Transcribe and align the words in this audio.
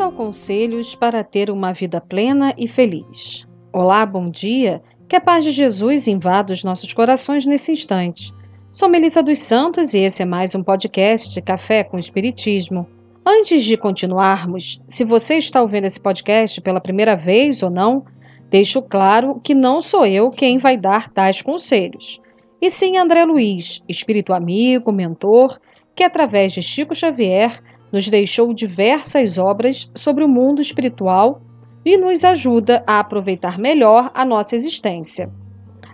Vital 0.00 0.12
Conselhos 0.12 0.94
para 0.94 1.22
ter 1.22 1.50
uma 1.50 1.74
vida 1.74 2.00
plena 2.00 2.54
e 2.56 2.66
feliz. 2.66 3.46
Olá, 3.70 4.06
bom 4.06 4.30
dia. 4.30 4.82
Que 5.06 5.16
a 5.16 5.20
paz 5.20 5.44
de 5.44 5.50
Jesus 5.50 6.08
invada 6.08 6.54
os 6.54 6.64
nossos 6.64 6.94
corações 6.94 7.44
nesse 7.44 7.72
instante. 7.72 8.32
Sou 8.72 8.88
Melissa 8.88 9.22
dos 9.22 9.38
Santos 9.40 9.92
e 9.92 9.98
esse 9.98 10.22
é 10.22 10.24
mais 10.24 10.54
um 10.54 10.62
podcast 10.62 11.38
Café 11.42 11.84
com 11.84 11.98
Espiritismo. 11.98 12.86
Antes 13.26 13.62
de 13.62 13.76
continuarmos, 13.76 14.80
se 14.88 15.04
você 15.04 15.34
está 15.34 15.60
ouvindo 15.60 15.84
esse 15.84 16.00
podcast 16.00 16.62
pela 16.62 16.80
primeira 16.80 17.14
vez 17.14 17.62
ou 17.62 17.68
não, 17.68 18.02
deixo 18.48 18.80
claro 18.80 19.38
que 19.44 19.54
não 19.54 19.82
sou 19.82 20.06
eu 20.06 20.30
quem 20.30 20.56
vai 20.56 20.78
dar 20.78 21.10
tais 21.10 21.42
conselhos, 21.42 22.18
e 22.58 22.70
sim 22.70 22.96
André 22.96 23.22
Luiz, 23.26 23.82
espírito 23.86 24.32
amigo, 24.32 24.92
mentor, 24.92 25.60
que 25.94 26.02
através 26.02 26.52
de 26.52 26.62
Chico 26.62 26.94
Xavier 26.94 27.60
nos 27.92 28.08
deixou 28.08 28.52
diversas 28.54 29.38
obras 29.38 29.90
sobre 29.94 30.24
o 30.24 30.28
mundo 30.28 30.60
espiritual 30.60 31.40
e 31.84 31.96
nos 31.96 32.24
ajuda 32.24 32.82
a 32.86 33.00
aproveitar 33.00 33.58
melhor 33.58 34.10
a 34.14 34.24
nossa 34.24 34.54
existência. 34.54 35.30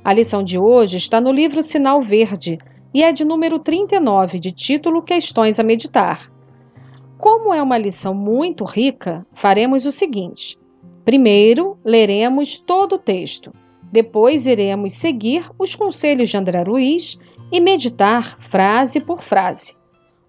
A 0.04 0.12
lição 0.12 0.42
de 0.42 0.58
hoje 0.58 0.96
está 0.96 1.20
no 1.20 1.32
livro 1.32 1.62
Sinal 1.62 2.02
Verde 2.02 2.58
e 2.92 3.02
é 3.02 3.12
de 3.12 3.24
número 3.24 3.58
39, 3.58 4.38
de 4.38 4.52
título 4.52 5.02
Questões 5.02 5.58
a 5.58 5.62
Meditar. 5.62 6.30
Como 7.18 7.52
é 7.52 7.62
uma 7.62 7.78
lição 7.78 8.14
muito 8.14 8.64
rica, 8.64 9.26
faremos 9.32 9.86
o 9.86 9.90
seguinte: 9.90 10.58
primeiro, 11.04 11.78
leremos 11.84 12.58
todo 12.58 12.96
o 12.96 12.98
texto, 12.98 13.52
depois, 13.90 14.46
iremos 14.46 14.94
seguir 14.94 15.48
os 15.58 15.74
conselhos 15.74 16.30
de 16.30 16.36
André 16.36 16.62
Luiz 16.64 17.18
e 17.52 17.60
meditar 17.60 18.36
frase 18.40 19.00
por 19.00 19.22
frase. 19.22 19.74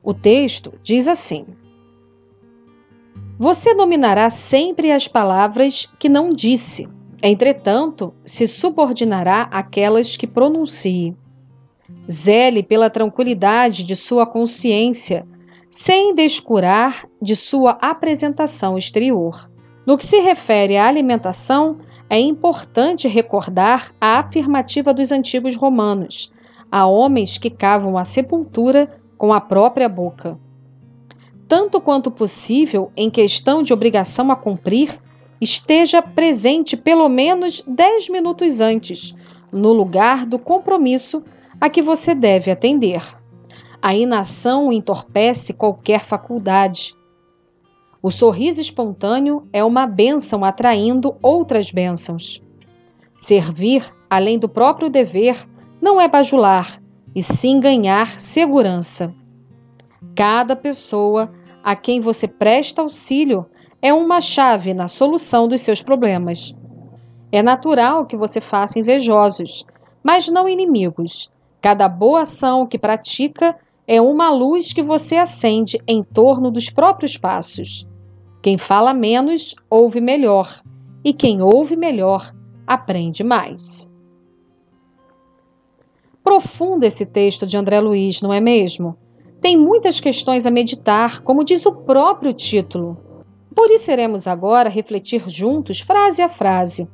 O 0.03 0.13
texto 0.13 0.73
diz 0.81 1.07
assim: 1.07 1.45
Você 3.37 3.75
dominará 3.75 4.29
sempre 4.29 4.91
as 4.91 5.07
palavras 5.07 5.89
que 5.99 6.07
não 6.07 6.29
disse, 6.29 6.87
entretanto, 7.21 8.13
se 8.23 8.47
subordinará 8.47 9.43
àquelas 9.51 10.15
que 10.15 10.27
pronuncie. 10.27 11.15
Zele 12.09 12.63
pela 12.63 12.89
tranquilidade 12.89 13.83
de 13.83 13.95
sua 13.95 14.25
consciência, 14.25 15.25
sem 15.69 16.13
descurar 16.13 17.05
de 17.21 17.35
sua 17.35 17.71
apresentação 17.81 18.77
exterior. 18.77 19.49
No 19.85 19.97
que 19.97 20.05
se 20.05 20.19
refere 20.19 20.77
à 20.77 20.87
alimentação, 20.87 21.77
é 22.09 22.19
importante 22.19 23.07
recordar 23.07 23.93
a 23.99 24.19
afirmativa 24.19 24.93
dos 24.93 25.11
antigos 25.11 25.55
romanos: 25.55 26.31
há 26.71 26.85
homens 26.85 27.37
que 27.37 27.49
cavam 27.49 27.97
a 27.97 28.03
sepultura 28.03 29.01
com 29.17 29.33
a 29.33 29.41
própria 29.41 29.89
boca. 29.89 30.37
Tanto 31.47 31.79
quanto 31.79 32.11
possível, 32.11 32.91
em 32.95 33.09
questão 33.09 33.63
de 33.63 33.73
obrigação 33.73 34.29
a 34.31 34.35
cumprir, 34.35 34.99
esteja 35.39 36.01
presente 36.01 36.75
pelo 36.75 37.07
menos 37.07 37.63
10 37.65 38.09
minutos 38.09 38.59
antes, 38.59 39.15
no 39.51 39.71
lugar 39.71 40.25
do 40.25 40.37
compromisso 40.37 41.23
a 41.59 41.69
que 41.69 41.81
você 41.81 42.13
deve 42.13 42.51
atender. 42.51 43.01
A 43.81 43.95
inação 43.95 44.71
entorpece 44.71 45.53
qualquer 45.53 46.01
faculdade. 46.01 46.95
O 48.01 48.11
sorriso 48.11 48.59
espontâneo 48.59 49.47
é 49.53 49.63
uma 49.63 49.85
bênção 49.87 50.43
atraindo 50.43 51.15
outras 51.21 51.71
bênçãos. 51.71 52.41
Servir, 53.17 53.91
além 54.09 54.37
do 54.37 54.49
próprio 54.49 54.89
dever, 54.89 55.47
não 55.81 55.99
é 55.99 56.07
bajular, 56.07 56.81
e 57.17 57.21
sim 57.23 57.59
ganhar 57.59 58.19
segurança. 58.19 59.11
Cada 60.15 60.55
pessoa 60.55 61.33
a 61.63 61.75
quem 61.75 61.99
você 61.99 62.27
presta 62.27 62.83
auxílio 62.83 63.43
é 63.81 63.91
uma 63.91 64.21
chave 64.21 64.71
na 64.71 64.87
solução 64.87 65.47
dos 65.47 65.61
seus 65.61 65.81
problemas. 65.81 66.53
É 67.31 67.41
natural 67.41 68.05
que 68.05 68.15
você 68.15 68.39
faça 68.39 68.77
invejosos, 68.77 69.65
mas 70.03 70.27
não 70.27 70.47
inimigos. 70.47 71.31
Cada 71.59 71.89
boa 71.89 72.21
ação 72.21 72.67
que 72.67 72.77
pratica 72.77 73.57
é 73.87 73.99
uma 73.99 74.29
luz 74.29 74.71
que 74.71 74.83
você 74.83 75.17
acende 75.17 75.81
em 75.87 76.03
torno 76.03 76.51
dos 76.51 76.69
próprios 76.69 77.17
passos. 77.17 77.87
Quem 78.43 78.59
fala 78.59 78.93
menos, 78.93 79.55
ouve 79.71 79.99
melhor, 79.99 80.61
e 81.03 81.11
quem 81.13 81.41
ouve 81.41 81.75
melhor, 81.75 82.31
aprende 82.67 83.23
mais. 83.23 83.89
Profundo 86.27 86.83
esse 86.83 87.05
texto 87.05 87.47
de 87.47 87.55
André 87.55 87.79
Luiz, 87.79 88.21
não 88.21 88.33
é 88.33 88.41
mesmo? 88.41 88.97
Tem 89.39 89.55
muitas 89.55 90.01
questões 90.01 90.45
a 90.45 90.51
meditar, 90.51 91.21
como 91.21 91.41
diz 91.41 91.65
o 91.65 91.71
próprio 91.71 92.33
título. 92.33 92.97
Por 93.55 93.71
isso 93.71 93.89
iremos 93.89 94.27
agora 94.27 94.67
refletir 94.67 95.23
juntos, 95.29 95.79
frase 95.79 96.21
a 96.21 96.27
frase. 96.27 96.85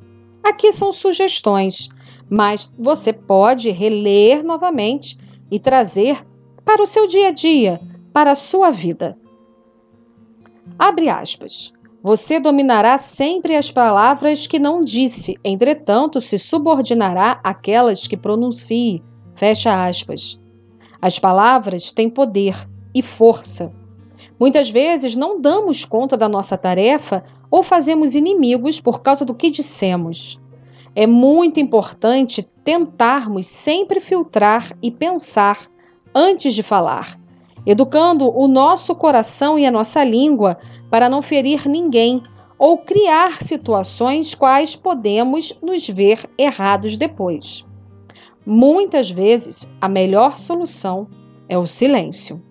Aqui 0.43 0.71
são 0.71 0.91
sugestões, 0.91 1.89
mas 2.29 2.71
você 2.77 3.11
pode 3.11 3.71
reler 3.71 4.43
novamente 4.43 5.17
e 5.49 5.59
trazer 5.59 6.23
para 6.63 6.83
o 6.83 6.85
seu 6.85 7.07
dia 7.07 7.29
a 7.29 7.31
dia, 7.31 7.81
para 8.13 8.33
a 8.33 8.35
sua 8.35 8.69
vida. 8.69 9.17
Abre 10.77 11.09
aspas. 11.09 11.73
Você 12.03 12.39
dominará 12.39 12.99
sempre 12.99 13.55
as 13.55 13.71
palavras 13.71 14.45
que 14.45 14.59
não 14.59 14.83
disse, 14.83 15.39
entretanto, 15.43 16.21
se 16.21 16.37
subordinará 16.37 17.41
àquelas 17.43 18.05
que 18.05 18.15
pronuncie 18.15 19.01
Fecha 19.35 19.85
aspas. 19.85 20.39
As 21.01 21.19
palavras 21.19 21.91
têm 21.91 22.09
poder 22.09 22.67
e 22.93 23.01
força. 23.01 23.71
Muitas 24.39 24.69
vezes 24.69 25.15
não 25.15 25.39
damos 25.39 25.85
conta 25.85 26.15
da 26.15 26.29
nossa 26.29 26.57
tarefa 26.57 27.23
ou 27.49 27.63
fazemos 27.63 28.15
inimigos 28.15 28.79
por 28.79 29.01
causa 29.01 29.25
do 29.25 29.33
que 29.33 29.49
dissemos. 29.49 30.39
É 30.95 31.07
muito 31.07 31.59
importante 31.59 32.43
tentarmos 32.63 33.47
sempre 33.47 33.99
filtrar 33.99 34.71
e 34.81 34.91
pensar 34.91 35.67
antes 36.13 36.53
de 36.53 36.61
falar, 36.61 37.19
educando 37.65 38.29
o 38.29 38.47
nosso 38.47 38.95
coração 38.95 39.57
e 39.57 39.65
a 39.65 39.71
nossa 39.71 40.03
língua 40.03 40.57
para 40.89 41.09
não 41.09 41.21
ferir 41.21 41.67
ninguém 41.67 42.21
ou 42.59 42.77
criar 42.77 43.41
situações 43.41 44.35
quais 44.35 44.75
podemos 44.75 45.57
nos 45.61 45.87
ver 45.87 46.29
errados 46.37 46.95
depois. 46.95 47.65
Muitas 48.45 49.09
vezes, 49.09 49.69
a 49.79 49.87
melhor 49.87 50.37
solução 50.37 51.07
é 51.47 51.57
o 51.57 51.65
silêncio. 51.65 52.41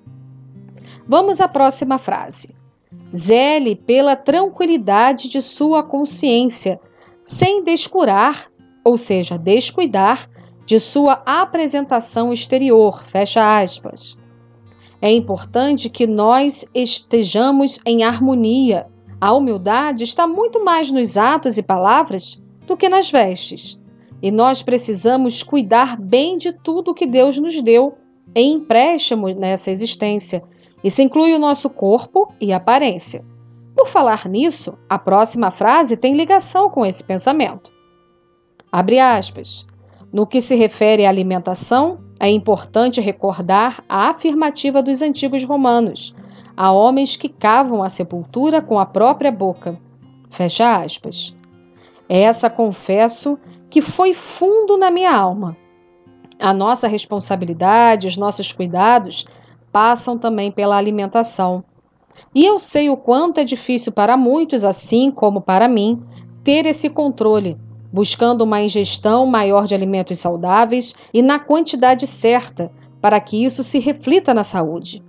Vamos 1.06 1.40
à 1.40 1.48
próxima 1.48 1.98
frase. 1.98 2.54
Zele 3.14 3.76
pela 3.76 4.16
tranquilidade 4.16 5.28
de 5.28 5.42
sua 5.42 5.82
consciência, 5.82 6.80
sem 7.22 7.62
descurar, 7.62 8.50
ou 8.84 8.96
seja, 8.96 9.36
descuidar, 9.36 10.28
de 10.64 10.78
sua 10.78 11.22
apresentação 11.26 12.32
exterior. 12.32 13.04
Fecha 13.10 13.60
aspas. 13.60 14.16
É 15.00 15.12
importante 15.12 15.90
que 15.90 16.06
nós 16.06 16.64
estejamos 16.74 17.78
em 17.84 18.04
harmonia. 18.04 18.86
A 19.20 19.32
humildade 19.32 20.04
está 20.04 20.26
muito 20.26 20.64
mais 20.64 20.90
nos 20.90 21.18
atos 21.18 21.58
e 21.58 21.62
palavras 21.62 22.40
do 22.66 22.76
que 22.76 22.88
nas 22.88 23.10
vestes. 23.10 23.81
E 24.22 24.30
nós 24.30 24.62
precisamos 24.62 25.42
cuidar 25.42 26.00
bem 26.00 26.38
de 26.38 26.52
tudo 26.52 26.94
que 26.94 27.06
Deus 27.06 27.36
nos 27.38 27.60
deu 27.60 27.98
em 28.34 28.54
empréstimo 28.54 29.28
nessa 29.28 29.70
existência. 29.70 30.42
Isso 30.82 31.02
inclui 31.02 31.34
o 31.34 31.38
nosso 31.38 31.68
corpo 31.68 32.32
e 32.40 32.52
aparência. 32.52 33.24
Por 33.76 33.86
falar 33.86 34.28
nisso, 34.28 34.78
a 34.88 34.98
próxima 34.98 35.50
frase 35.50 35.96
tem 35.96 36.14
ligação 36.14 36.70
com 36.70 36.86
esse 36.86 37.02
pensamento. 37.02 37.70
Abre 38.70 39.00
aspas. 39.00 39.66
No 40.12 40.26
que 40.26 40.40
se 40.40 40.54
refere 40.54 41.06
à 41.06 41.08
alimentação, 41.08 41.98
é 42.20 42.30
importante 42.30 43.00
recordar 43.00 43.82
a 43.88 44.10
afirmativa 44.10 44.82
dos 44.82 45.02
antigos 45.02 45.44
romanos: 45.44 46.14
há 46.56 46.70
homens 46.70 47.16
que 47.16 47.28
cavam 47.28 47.82
a 47.82 47.88
sepultura 47.88 48.62
com 48.62 48.78
a 48.78 48.86
própria 48.86 49.32
boca. 49.32 49.78
Fecha 50.30 50.76
aspas. 50.82 51.34
Essa, 52.08 52.50
confesso, 52.50 53.38
que 53.72 53.80
foi 53.80 54.12
fundo 54.12 54.76
na 54.76 54.90
minha 54.90 55.10
alma. 55.16 55.56
A 56.38 56.52
nossa 56.52 56.86
responsabilidade, 56.86 58.06
os 58.06 58.18
nossos 58.18 58.52
cuidados 58.52 59.24
passam 59.72 60.18
também 60.18 60.52
pela 60.52 60.76
alimentação. 60.76 61.64
E 62.34 62.44
eu 62.44 62.58
sei 62.58 62.90
o 62.90 62.98
quanto 62.98 63.40
é 63.40 63.44
difícil 63.44 63.90
para 63.90 64.14
muitos, 64.14 64.62
assim 64.62 65.10
como 65.10 65.40
para 65.40 65.68
mim, 65.68 66.02
ter 66.44 66.66
esse 66.66 66.90
controle, 66.90 67.56
buscando 67.90 68.42
uma 68.42 68.60
ingestão 68.60 69.24
maior 69.24 69.64
de 69.64 69.74
alimentos 69.74 70.18
saudáveis 70.18 70.94
e 71.14 71.22
na 71.22 71.38
quantidade 71.38 72.06
certa, 72.06 72.70
para 73.00 73.18
que 73.20 73.42
isso 73.42 73.64
se 73.64 73.78
reflita 73.78 74.34
na 74.34 74.44
saúde. 74.44 75.02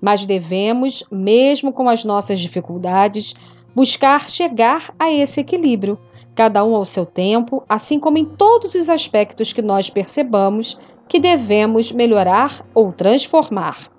Mas 0.00 0.26
devemos, 0.26 1.04
mesmo 1.08 1.72
com 1.72 1.88
as 1.88 2.04
nossas 2.04 2.40
dificuldades, 2.40 3.32
buscar 3.76 4.28
chegar 4.28 4.92
a 4.98 5.08
esse 5.08 5.38
equilíbrio 5.38 5.96
cada 6.38 6.64
um 6.64 6.76
ao 6.76 6.84
seu 6.84 7.04
tempo, 7.04 7.64
assim 7.68 7.98
como 7.98 8.16
em 8.16 8.24
todos 8.24 8.76
os 8.76 8.88
aspectos 8.88 9.52
que 9.52 9.60
nós 9.60 9.90
percebamos 9.90 10.78
que 11.08 11.18
devemos 11.18 11.90
melhorar 11.90 12.64
ou 12.72 12.92
transformar. 12.92 13.90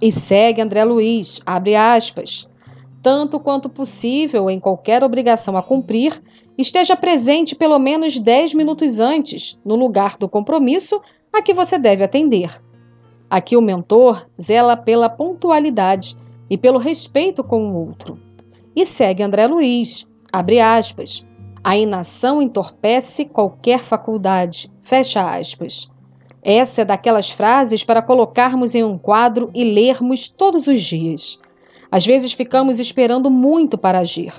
E 0.00 0.10
segue 0.10 0.62
André 0.62 0.82
Luiz, 0.82 1.42
abre 1.44 1.76
aspas. 1.76 2.48
tanto 3.02 3.38
quanto 3.38 3.68
possível 3.68 4.48
em 4.48 4.58
qualquer 4.58 5.04
obrigação 5.04 5.58
a 5.58 5.62
cumprir, 5.62 6.22
esteja 6.56 6.96
presente 6.96 7.54
pelo 7.54 7.78
menos 7.78 8.18
10 8.18 8.54
minutos 8.54 8.98
antes, 8.98 9.58
no 9.62 9.76
lugar 9.76 10.16
do 10.16 10.26
compromisso 10.26 10.98
a 11.30 11.42
que 11.42 11.52
você 11.52 11.78
deve 11.78 12.02
atender. 12.02 12.50
Aqui 13.28 13.58
o 13.58 13.62
mentor 13.62 14.26
zela 14.40 14.74
pela 14.74 15.10
pontualidade 15.10 16.16
e 16.48 16.56
pelo 16.56 16.78
respeito 16.78 17.44
com 17.44 17.70
o 17.70 17.86
outro. 17.86 18.18
E 18.74 18.86
segue 18.86 19.22
André 19.22 19.46
Luiz, 19.46 20.06
abre 20.32 20.60
aspas, 20.60 21.24
a 21.68 21.76
inação 21.76 22.40
entorpece 22.40 23.26
qualquer 23.26 23.80
faculdade, 23.80 24.72
fecha 24.82 25.20
aspas. 25.36 25.86
Essa 26.42 26.80
é 26.80 26.84
daquelas 26.86 27.30
frases 27.30 27.84
para 27.84 28.00
colocarmos 28.00 28.74
em 28.74 28.82
um 28.82 28.96
quadro 28.96 29.50
e 29.54 29.64
lermos 29.64 30.30
todos 30.30 30.66
os 30.66 30.80
dias. 30.80 31.38
Às 31.92 32.06
vezes 32.06 32.32
ficamos 32.32 32.80
esperando 32.80 33.30
muito 33.30 33.76
para 33.76 33.98
agir, 33.98 34.32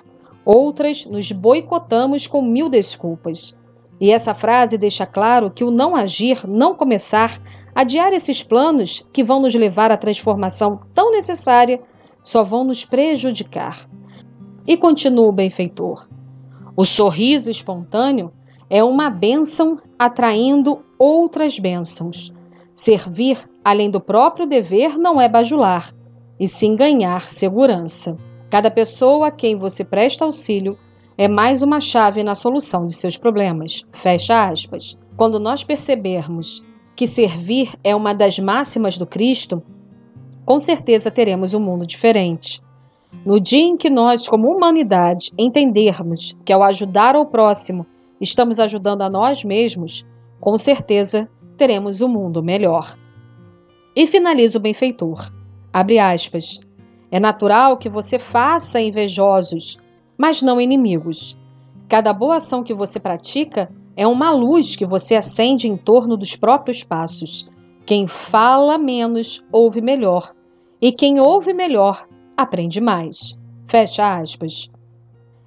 outras 0.43 1.05
nos 1.05 1.31
boicotamos 1.31 2.25
com 2.25 2.41
mil 2.41 2.67
desculpas. 2.67 3.55
E 4.01 4.09
essa 4.09 4.33
frase 4.33 4.75
deixa 4.75 5.05
claro 5.05 5.51
que 5.51 5.63
o 5.63 5.69
não 5.69 5.95
agir, 5.95 6.47
não 6.47 6.73
começar, 6.73 7.39
adiar 7.75 8.11
esses 8.11 8.41
planos 8.41 9.05
que 9.13 9.23
vão 9.23 9.39
nos 9.39 9.53
levar 9.53 9.91
à 9.91 9.97
transformação 9.97 10.79
tão 10.95 11.11
necessária, 11.11 11.79
só 12.23 12.43
vão 12.43 12.63
nos 12.63 12.83
prejudicar. 12.83 13.87
E 14.65 14.75
continua 14.75 15.27
o 15.27 15.31
benfeitor. 15.31 16.09
O 16.79 16.85
sorriso 16.85 17.51
espontâneo 17.51 18.31
é 18.69 18.81
uma 18.81 19.09
bênção 19.09 19.81
atraindo 19.99 20.81
outras 20.97 21.59
bênçãos. 21.59 22.31
Servir 22.73 23.45
além 23.61 23.91
do 23.91 23.99
próprio 23.99 24.47
dever 24.47 24.97
não 24.97 25.19
é 25.19 25.27
bajular, 25.27 25.93
e 26.39 26.47
sim 26.47 26.77
ganhar 26.77 27.29
segurança. 27.29 28.15
Cada 28.49 28.71
pessoa 28.71 29.27
a 29.27 29.31
quem 29.31 29.57
você 29.57 29.83
presta 29.83 30.23
auxílio 30.23 30.77
é 31.17 31.27
mais 31.27 31.61
uma 31.61 31.81
chave 31.81 32.23
na 32.23 32.33
solução 32.33 32.85
de 32.85 32.93
seus 32.93 33.17
problemas. 33.17 33.81
Fecha 33.91 34.47
aspas. 34.47 34.97
Quando 35.17 35.37
nós 35.37 35.65
percebermos 35.65 36.63
que 36.95 37.07
servir 37.07 37.73
é 37.83 37.93
uma 37.93 38.13
das 38.13 38.39
máximas 38.39 38.97
do 38.97 39.05
Cristo, 39.05 39.61
com 40.45 40.61
certeza 40.61 41.11
teremos 41.11 41.53
um 41.53 41.59
mundo 41.59 41.85
diferente. 41.85 42.61
No 43.25 43.39
dia 43.39 43.63
em 43.63 43.75
que 43.75 43.89
nós, 43.89 44.27
como 44.27 44.51
humanidade, 44.51 45.31
entendermos 45.37 46.37
que 46.45 46.53
ao 46.53 46.63
ajudar 46.63 47.15
ao 47.15 47.25
próximo 47.25 47.85
estamos 48.21 48.59
ajudando 48.59 49.01
a 49.01 49.09
nós 49.09 49.43
mesmos, 49.43 50.05
com 50.39 50.57
certeza 50.57 51.29
teremos 51.57 52.01
um 52.01 52.07
mundo 52.07 52.43
melhor. 52.43 52.97
E 53.95 54.05
finaliza 54.05 54.57
o 54.57 54.61
benfeitor. 54.61 55.31
Abre 55.73 55.99
aspas. 55.99 56.59
É 57.11 57.19
natural 57.19 57.77
que 57.77 57.89
você 57.89 58.19
faça 58.19 58.79
invejosos, 58.79 59.77
mas 60.17 60.41
não 60.41 60.61
inimigos. 60.61 61.35
Cada 61.87 62.13
boa 62.13 62.35
ação 62.35 62.63
que 62.63 62.73
você 62.73 62.99
pratica 62.99 63.71
é 63.97 64.05
uma 64.05 64.31
luz 64.31 64.75
que 64.75 64.85
você 64.85 65.15
acende 65.15 65.67
em 65.67 65.75
torno 65.75 66.15
dos 66.15 66.35
próprios 66.35 66.83
passos. 66.83 67.49
Quem 67.85 68.05
fala 68.05 68.77
menos 68.77 69.43
ouve 69.51 69.81
melhor, 69.81 70.31
e 70.79 70.91
quem 70.91 71.19
ouve 71.19 71.53
melhor 71.53 72.07
aprende 72.41 72.79
mais. 72.79 73.37
Fecha 73.67 74.17
aspas. 74.17 74.69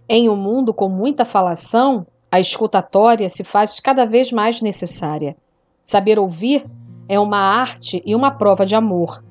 Em 0.09 0.29
um 0.29 0.37
mundo 0.37 0.75
com 0.75 0.89
muita 0.89 1.25
falação, 1.25 2.07
a 2.31 2.39
escutatória 2.39 3.29
se 3.29 3.45
faz 3.45 3.81
cada 3.81 4.05
vez 4.05 4.31
mais 4.31 4.61
necessária. 4.61 5.37
Saber 5.85 6.19
ouvir 6.19 6.65
é 7.09 7.19
uma 7.19 7.39
arte 7.39 8.03
e 8.05 8.15
uma 8.15 8.31
prova 8.31 8.65
de 8.65 8.75
amor. 8.75 9.23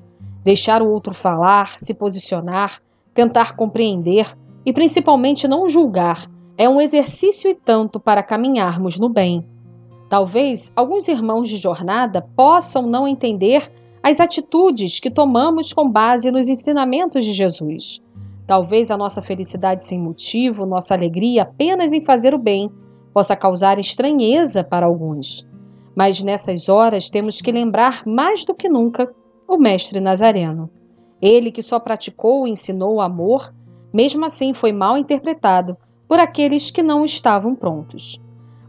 Deixar 0.44 0.82
o 0.82 0.90
outro 0.90 1.14
falar, 1.14 1.78
se 1.78 1.94
posicionar, 1.94 2.80
tentar 3.14 3.54
compreender 3.56 4.36
e 4.64 4.72
principalmente 4.72 5.48
não 5.48 5.68
julgar 5.68 6.28
é 6.56 6.68
um 6.68 6.80
exercício 6.80 7.50
e 7.50 7.54
tanto 7.54 7.98
para 7.98 8.22
caminharmos 8.22 8.98
no 8.98 9.08
bem. 9.08 9.46
Talvez 10.08 10.70
alguns 10.76 11.08
irmãos 11.08 11.48
de 11.48 11.56
jornada 11.56 12.22
possam 12.36 12.86
não 12.86 13.08
entender 13.08 13.70
as 14.02 14.18
atitudes 14.18 14.98
que 14.98 15.10
tomamos 15.10 15.72
com 15.72 15.88
base 15.88 16.30
nos 16.32 16.48
ensinamentos 16.48 17.24
de 17.24 17.32
Jesus. 17.32 18.02
Talvez 18.46 18.90
a 18.90 18.96
nossa 18.96 19.22
felicidade 19.22 19.84
sem 19.84 19.98
motivo, 19.98 20.66
nossa 20.66 20.92
alegria 20.92 21.42
apenas 21.42 21.92
em 21.92 22.02
fazer 22.02 22.34
o 22.34 22.38
bem, 22.38 22.68
possa 23.14 23.36
causar 23.36 23.78
estranheza 23.78 24.64
para 24.64 24.86
alguns. 24.86 25.46
Mas 25.94 26.20
nessas 26.20 26.68
horas 26.68 27.08
temos 27.08 27.40
que 27.40 27.52
lembrar 27.52 28.02
mais 28.04 28.44
do 28.44 28.54
que 28.54 28.68
nunca 28.68 29.08
o 29.46 29.56
Mestre 29.56 30.00
Nazareno. 30.00 30.68
Ele 31.20 31.52
que 31.52 31.62
só 31.62 31.78
praticou 31.78 32.48
e 32.48 32.50
ensinou 32.50 32.96
o 32.96 33.00
amor, 33.00 33.54
mesmo 33.92 34.24
assim 34.24 34.52
foi 34.52 34.72
mal 34.72 34.98
interpretado 34.98 35.76
por 36.08 36.18
aqueles 36.18 36.72
que 36.72 36.82
não 36.82 37.04
estavam 37.04 37.54
prontos. 37.54 38.20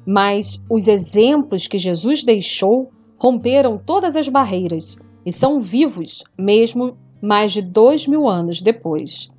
Mas 0.06 0.62
os 0.70 0.88
exemplos 0.88 1.66
que 1.66 1.80
Jesus 1.80 2.24
deixou 2.24 2.92
romperam 3.18 3.80
todas 3.84 4.16
as 4.16 4.28
barreiras 4.28 5.00
e 5.26 5.32
são 5.32 5.60
vivos, 5.60 6.24
mesmo 6.38 6.98
mais 7.22 7.52
de 7.54 7.62
dois 7.62 8.06
mil 8.08 8.28
anos 8.28 8.62
depois. 8.62 9.30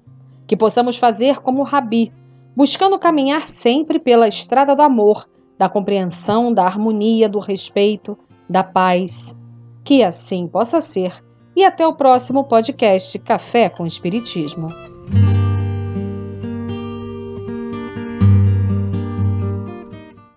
Que 0.47 0.57
possamos 0.57 0.97
fazer 0.97 1.41
como 1.41 1.61
o 1.61 1.65
Rabi, 1.65 2.13
buscando 2.57 2.99
caminhar 2.99 3.47
sempre 3.47 3.99
pela 3.99 4.29
estrada 4.29 4.75
do 4.75 4.83
amor, 4.83 5.29
da 5.59 5.69
compreensão, 5.69 6.53
da 6.53 6.65
harmonia, 6.65 7.29
do 7.29 7.39
respeito, 7.39 8.19
da 8.49 8.63
paz. 8.63 9.37
Que 9.83 10.03
assim 10.03 10.47
possa 10.47 10.81
ser. 10.81 11.23
E 11.57 11.65
até 11.65 11.87
o 11.87 11.95
próximo 11.95 12.45
podcast 12.45 13.19
Café 13.19 13.69
com 13.69 13.87
Espiritismo. 13.87 14.69